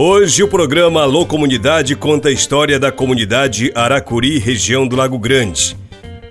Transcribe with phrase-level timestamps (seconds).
[0.00, 5.76] Hoje o programa Alô Comunidade conta a história da comunidade Aracuri, região do Lago Grande.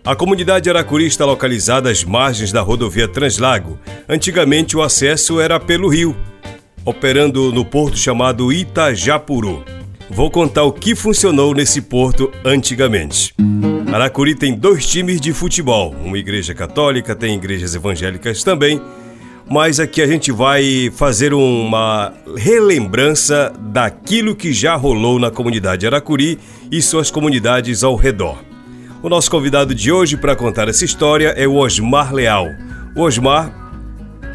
[0.05, 3.77] A comunidade Aracuri está localizada às margens da rodovia Translago.
[4.07, 6.15] Antigamente o acesso era pelo rio,
[6.85, 9.65] operando no porto chamado Itajapuru.
[10.09, 13.33] Vou contar o que funcionou nesse porto antigamente.
[13.91, 18.81] Aracuri tem dois times de futebol, uma igreja católica, tem igrejas evangélicas também,
[19.49, 26.37] mas aqui a gente vai fazer uma relembrança daquilo que já rolou na comunidade Aracuri
[26.69, 28.43] e suas comunidades ao redor.
[29.01, 32.47] O nosso convidado de hoje para contar essa história é o Osmar Leal.
[32.95, 33.53] O Osmar,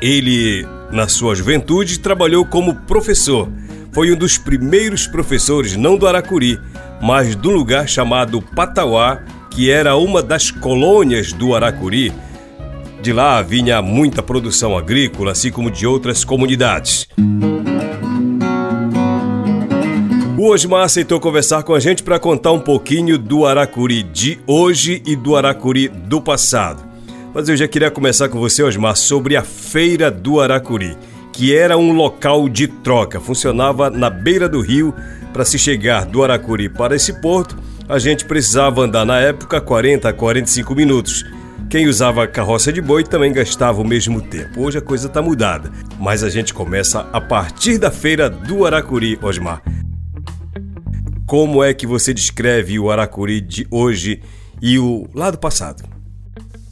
[0.00, 3.50] ele, na sua juventude, trabalhou como professor.
[3.92, 6.58] Foi um dos primeiros professores, não do Aracuri,
[7.02, 9.20] mas de um lugar chamado Patauá,
[9.50, 12.12] que era uma das colônias do Aracuri.
[13.02, 17.08] De lá vinha muita produção agrícola, assim como de outras comunidades.
[20.38, 25.02] O Osmar aceitou conversar com a gente para contar um pouquinho do Aracuri de hoje
[25.04, 26.84] e do Aracuri do passado.
[27.34, 30.96] Mas eu já queria começar com você, Osmar, sobre a Feira do Aracuri,
[31.32, 33.18] que era um local de troca.
[33.18, 34.94] Funcionava na beira do rio.
[35.32, 37.56] Para se chegar do Aracuri para esse porto,
[37.88, 41.24] a gente precisava andar na época 40 a 45 minutos.
[41.72, 44.60] Quem usava carroça de boi também gastava o mesmo tempo.
[44.60, 49.18] Hoje a coisa está mudada, mas a gente começa a partir da feira do Aracuri,
[49.22, 49.62] Osmar.
[51.24, 54.22] Como é que você descreve o Aracuri de hoje
[54.60, 55.82] e o lá do passado?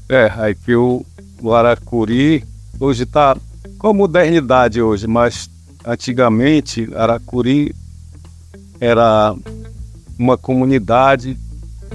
[0.06, 1.02] É, que o,
[1.40, 2.44] o Aracuri
[2.78, 3.34] hoje está
[3.78, 5.48] com modernidade hoje, mas
[5.82, 7.74] antigamente Aracuri
[8.78, 9.34] era
[10.18, 11.38] uma comunidade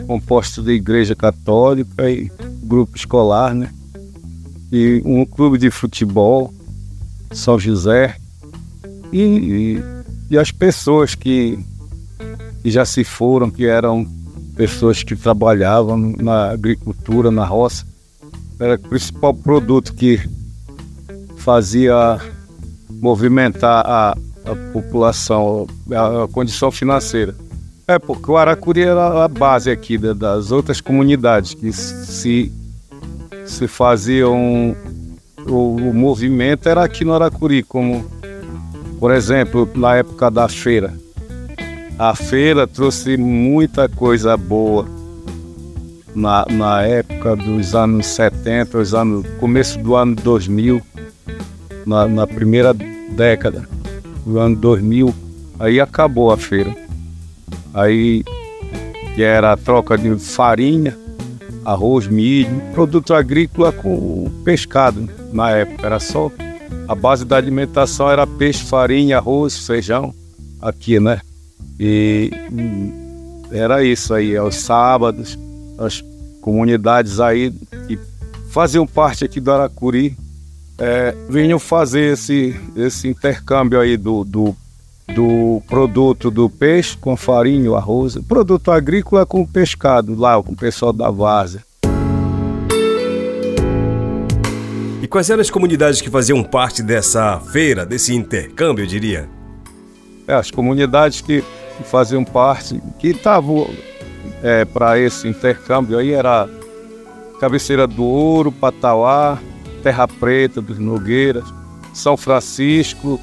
[0.08, 2.32] composta de igreja católica e
[2.76, 3.72] grupo escolar, né?
[4.72, 6.54] E um clube de futebol,
[7.32, 8.18] São José,
[9.12, 9.84] e, e,
[10.32, 11.58] e as pessoas que
[12.66, 14.08] que já se foram, que eram
[14.56, 17.86] pessoas que trabalhavam na agricultura, na roça.
[18.60, 20.20] Era o principal produto que
[21.38, 22.20] fazia
[22.90, 27.36] movimentar a, a população, a, a, condição financeira.
[27.88, 32.52] É porque o Aracuri era a base aqui das outras comunidades que se,
[33.46, 34.76] se faziam
[35.48, 38.06] o, o movimento era aqui no Aracuri, como
[39.00, 40.94] por exemplo na época da feira
[41.98, 44.86] a feira trouxe muita coisa boa
[46.14, 50.82] na, na época dos anos 70, os anos, começo do ano 2000,
[51.86, 53.68] na, na primeira década
[54.26, 55.14] do ano 2000,
[55.60, 56.76] aí acabou a feira.
[57.74, 58.24] Aí
[59.14, 60.98] que era a troca de farinha,
[61.66, 65.86] arroz, milho, produto agrícola com pescado na época.
[65.86, 66.32] Era só
[66.88, 70.14] a base da alimentação era peixe, farinha, arroz, feijão
[70.62, 71.20] aqui, né?
[71.80, 72.32] E
[73.52, 75.38] era isso aí, aos sábados,
[75.78, 76.04] as
[76.42, 77.52] comunidades aí
[77.88, 77.98] que
[78.50, 80.16] faziam parte aqui do Aracuri
[80.78, 84.56] é, vinham fazer esse, esse intercâmbio aí do, do,
[85.14, 90.92] do produto do peixe com farinha, arroz, produto agrícola com pescado lá com o pessoal
[90.92, 91.64] da Várzea.
[95.02, 99.30] E quais eram as comunidades que faziam parte dessa feira, desse intercâmbio, eu diria?
[100.28, 101.44] É, as comunidades que
[101.78, 103.70] que faziam parte, que estavam
[104.42, 106.48] é, para esse intercâmbio aí era
[107.40, 109.38] Cabeceira do Ouro, Patauá,
[109.84, 111.44] Terra Preta dos Nogueiras,
[111.94, 113.20] São Francisco,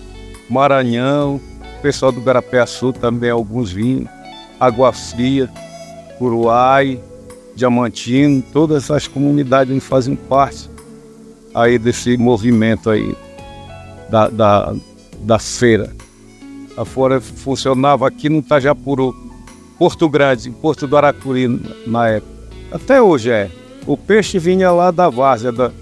[0.51, 1.41] Maranhão,
[1.83, 4.09] pessoal do Garapé Sul também alguns vinhos,
[4.59, 5.51] Água Fria,
[6.21, 7.01] Uruai,
[7.57, 10.71] Diamantino, todas essas comunidades faziam parte
[11.53, 13.17] aí desse movimento aí
[14.09, 14.75] da, da,
[15.21, 15.93] da feira.
[16.77, 19.15] A Fora funcionava aqui no Tajapuru,
[19.77, 21.49] Porto Grande, Porto do Aracuri
[21.87, 22.33] na época.
[22.71, 23.51] Até hoje é.
[23.87, 25.73] O peixe vinha lá da várzea, da,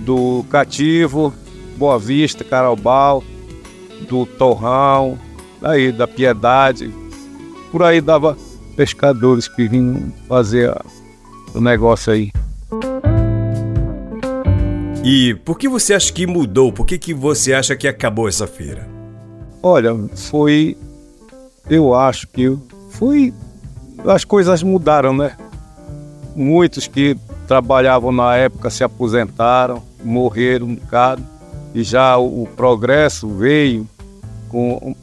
[0.00, 1.32] do Cativo,
[1.76, 3.24] Boa Vista, Carobal,
[4.08, 5.18] do Torrão,
[5.70, 6.92] aí da Piedade.
[7.70, 8.36] Por aí dava
[8.76, 10.74] pescadores que vinham fazer
[11.54, 12.30] o negócio aí.
[15.04, 16.72] E por que você acha que mudou?
[16.72, 18.88] Por que, que você acha que acabou essa feira?
[19.62, 19.94] Olha,
[20.30, 20.76] foi.
[21.68, 22.56] Eu acho que
[22.90, 23.32] foi.
[24.04, 25.36] As coisas mudaram, né?
[26.34, 27.16] Muitos que
[27.46, 31.22] trabalhavam na época se aposentaram, morreram um bocado,
[31.74, 33.88] e já o, o progresso veio
[34.48, 34.94] com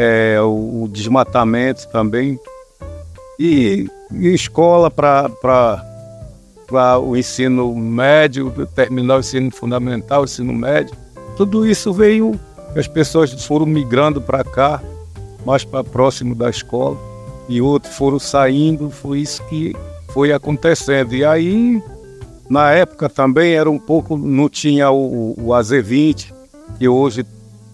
[0.00, 2.38] é, o, o, desmatamento também.
[3.36, 5.82] E, e escola para
[7.02, 10.94] o ensino médio, terminar o ensino fundamental, o ensino médio,
[11.36, 12.38] tudo isso veio
[12.76, 14.80] as pessoas foram migrando para cá
[15.44, 16.96] mais para próximo da escola,
[17.48, 19.74] e outros foram saindo, foi isso que
[20.12, 21.14] foi acontecendo.
[21.14, 21.82] E aí,
[22.50, 26.32] na época também era um pouco, não tinha o, o AZ20,
[26.78, 27.24] que hoje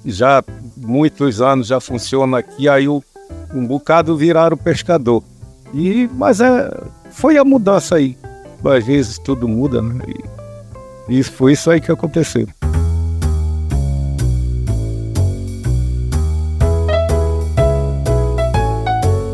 [0.04, 0.44] já
[0.84, 5.22] muitos anos já funciona aqui, aí um bocado viraram pescador.
[5.72, 6.70] E, mas é,
[7.10, 8.16] foi a mudança aí.
[8.64, 10.02] Às vezes tudo muda, né?
[11.08, 12.46] E, e foi isso aí que aconteceu.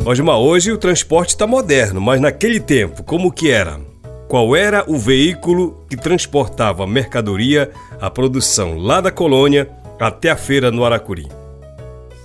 [0.05, 3.79] Osmar, hoje o transporte está moderno, mas naquele tempo, como que era?
[4.27, 7.71] Qual era o veículo que transportava a mercadoria,
[8.01, 9.71] a produção lá da colônia
[10.01, 11.40] até a feira no Aracuri?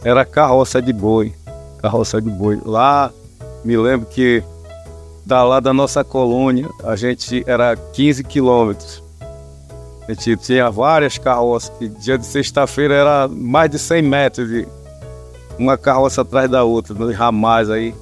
[0.05, 1.33] Era carroça de boi,
[1.79, 2.61] carroça de boi.
[2.63, 3.11] Lá,
[3.63, 4.43] me lembro que
[5.25, 9.01] da lá da nossa colônia, a gente era 15 quilômetros.
[10.07, 14.67] A gente tinha várias carroças, e dia de sexta-feira era mais de 100 metros de
[15.57, 17.95] uma carroça atrás da outra, nos ramais aí.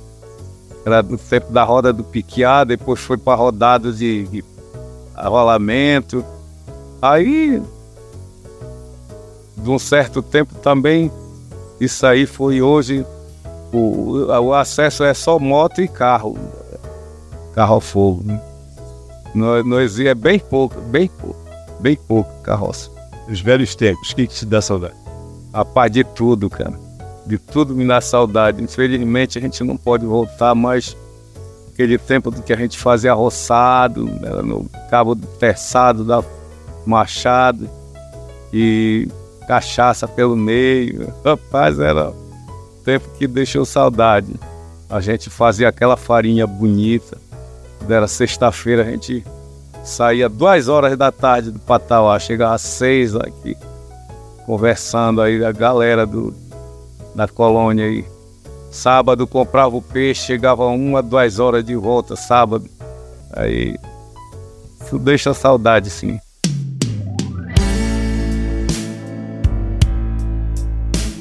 [0.86, 4.44] Era no tempo da roda do piquear, depois foi para rodada de, de
[5.16, 6.26] rolamento.
[7.02, 7.64] Aí,
[9.56, 11.10] de um certo tempo também,
[11.80, 13.06] isso aí foi hoje,
[13.72, 16.38] o, o acesso é só moto e carro,
[17.54, 18.24] carro a fogo.
[18.26, 18.42] Né?
[19.34, 21.40] Nós, nós é bem pouco, bem pouco,
[21.80, 22.90] bem pouco carroça.
[23.28, 24.96] Os velhos tempos, o que, que te dá saudade?
[25.52, 26.74] A paz de tudo, cara
[27.26, 28.62] de tudo me dá saudade.
[28.62, 30.96] Infelizmente a gente não pode voltar mais
[31.72, 36.24] aquele tempo do que a gente fazia roçado, né, no cabo terçado da
[36.86, 37.70] machado
[38.52, 39.08] e
[39.44, 41.14] cachaça pelo meio.
[41.24, 42.14] Rapaz, era
[42.84, 44.34] tempo que deixou saudade.
[44.90, 47.18] A gente fazia aquela farinha bonita.
[47.88, 49.26] Era sexta-feira, a gente
[49.84, 53.58] saía duas horas da tarde do Patauá, chegava às seis aqui,
[54.46, 56.34] conversando aí a galera do,
[57.14, 58.06] na colônia aí.
[58.72, 62.68] Sábado comprava o peixe, chegava uma, duas horas de volta, sábado.
[63.34, 63.76] Aí
[64.84, 66.20] isso deixa saudade, sim.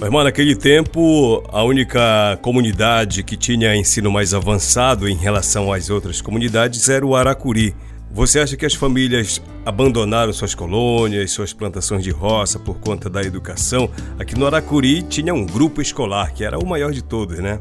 [0.02, 5.90] Mas, mano, naquele tempo, a única comunidade que tinha ensino mais avançado em relação às
[5.90, 7.72] outras comunidades era o Aracuri.
[8.10, 13.22] Você acha que as famílias abandonaram suas colônias, suas plantações de roça por conta da
[13.22, 13.88] educação?
[14.18, 17.60] Aqui no Aracuri tinha um grupo escolar que era o maior de todos, né?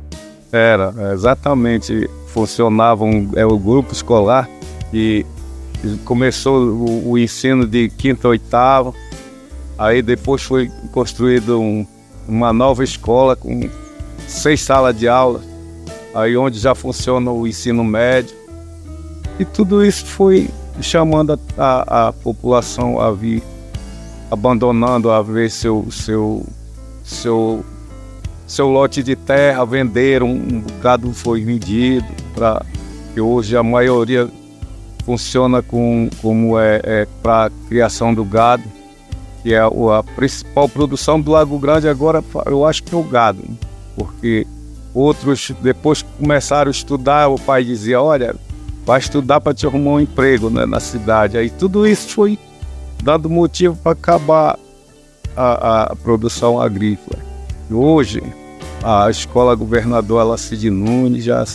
[0.51, 2.09] Era, exatamente.
[2.33, 4.49] Funcionava um, é o grupo escolar
[4.91, 5.23] e
[6.03, 8.95] começou o, o ensino de quinta a oitava.
[9.77, 11.85] Aí depois foi construído um,
[12.31, 13.69] uma nova escola com
[14.25, 15.41] seis salas de aula,
[16.15, 18.33] aí onde já funciona o ensino médio.
[19.37, 20.49] E tudo isso foi
[20.79, 23.43] chamando a, a, a população a vir
[24.31, 26.45] abandonando a ver seu seu
[27.03, 27.65] seu
[28.47, 32.65] seu lote de terra vender um, um bocado foi vendido para
[33.13, 34.29] que hoje a maioria
[35.03, 38.63] funciona com como é, é para criação do gado
[39.41, 43.43] que é a, principal produção do Lago Grande agora eu acho que é o gado
[43.95, 44.45] porque
[44.93, 48.35] outros depois que começaram a estudar o pai dizia olha
[48.85, 51.37] vai estudar para te arrumar um emprego né, na cidade.
[51.37, 52.37] Aí tudo isso foi
[53.01, 54.59] dando motivo para acabar
[55.35, 57.19] a, a, produção agrícola.
[57.69, 58.21] E hoje,
[58.83, 61.45] a escola governador Alacide Nunes já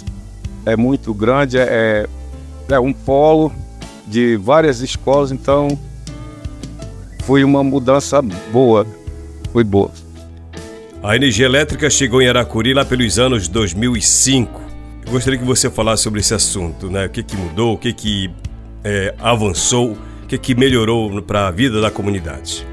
[0.65, 2.07] é muito grande, é,
[2.69, 3.53] é um polo
[4.07, 5.79] de várias escolas, então
[7.27, 8.87] foi uma mudança boa,
[9.53, 9.91] foi boa.
[11.03, 14.67] A energia elétrica chegou em Aracuri lá pelos anos 2005
[15.11, 17.07] gostaria que você falasse sobre esse assunto, né?
[17.07, 18.31] O que, que mudou, o que, que
[18.85, 22.67] é, avançou, o que, que melhorou para a vida da comunidade.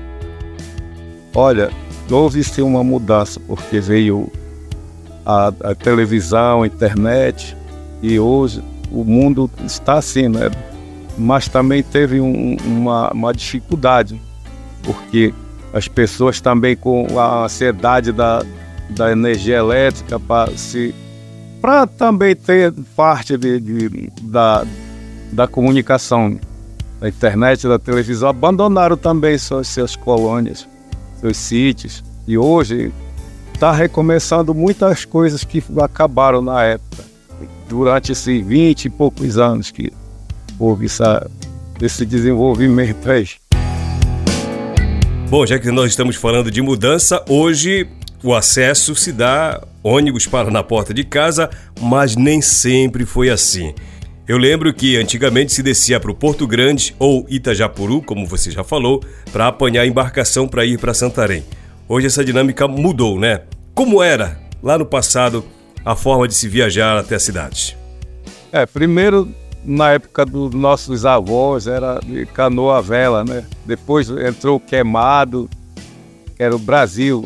[1.34, 1.70] Olha,
[2.10, 4.32] houve sim uma mudança, porque veio
[5.26, 7.56] a, a, televisão, a internet,
[8.02, 10.52] e hoje o mundo está assim, né?
[11.18, 14.20] Mas também teve um, uma, uma dificuldade,
[14.84, 15.34] porque
[15.74, 18.46] as pessoas também com a ansiedade da,
[18.92, 20.94] da energia elétrica para se
[21.60, 24.66] para também ter parte de, de, da,
[25.32, 26.38] da comunicação,
[27.00, 30.68] da internet, da televisão, abandonaram também suas, suas colônias,
[31.22, 32.04] seus sítios.
[32.28, 32.92] E hoje
[33.54, 37.02] está recomeçando muitas coisas que acabaram na época,
[37.70, 39.90] durante esses 20 e poucos anos que
[40.60, 41.25] houve essa,
[41.82, 43.25] esse desenvolvimento aí.
[45.34, 47.88] Bom, já que nós estamos falando de mudança, hoje
[48.24, 51.50] o acesso se dá ônibus para na porta de casa,
[51.82, 53.74] mas nem sempre foi assim.
[54.28, 58.63] Eu lembro que antigamente se descia para o Porto Grande ou Itajapuru, como você já
[58.63, 61.44] falou, para apanhar embarcação para ir para Santarém.
[61.90, 63.42] Hoje essa dinâmica mudou, né?
[63.74, 65.44] Como era lá no passado,
[65.84, 67.75] a forma de se viajar até a cidade?
[68.52, 73.46] É, primeiro, na época dos nossos avós, era de canoa vela, né?
[73.65, 75.50] Depois entrou o queimado,
[76.36, 77.25] que era o Brasil,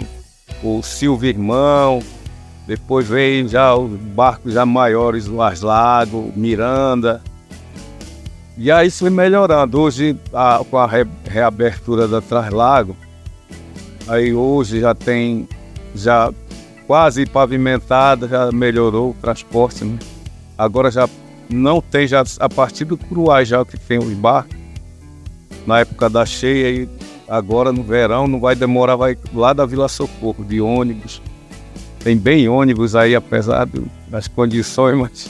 [0.63, 2.01] o Silvio Irmão,
[2.67, 7.21] depois veio já os barcos já maiores, o Aslago, Miranda.
[8.57, 9.79] E aí foi melhorando.
[9.79, 12.95] Hoje, a, com a re, reabertura da Traslago,
[14.07, 15.47] aí hoje já tem
[15.95, 16.31] já
[16.85, 19.97] quase pavimentada, já melhorou o transporte, né?
[20.57, 21.07] Agora já
[21.49, 24.57] não tem, já a partir do Curuá já que tem os barcos.
[25.65, 26.89] Na época da cheia e
[27.27, 31.21] agora no verão não vai demorar, vai lá da Vila Socorro, de ônibus.
[31.99, 33.67] Tem bem ônibus aí, apesar
[34.07, 35.29] das condições, mas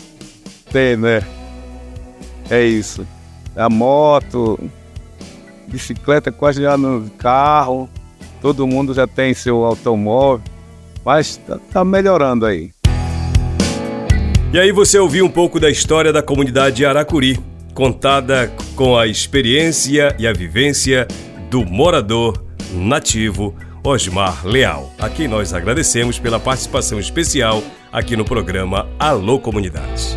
[0.71, 1.24] tem, né?
[2.50, 3.05] É isso.
[3.55, 4.59] A moto,
[5.67, 7.89] bicicleta quase já no carro,
[8.41, 10.45] todo mundo já tem seu automóvel.
[11.03, 12.71] Mas tá, tá melhorando aí.
[14.54, 17.38] E aí você ouviu um pouco da história da comunidade Aracuri,
[17.74, 21.06] contada com a experiência e a vivência
[21.50, 27.62] do morador nativo Osmar Leal, a quem nós agradecemos pela participação especial
[27.92, 30.16] aqui no programa Alô Comunidade.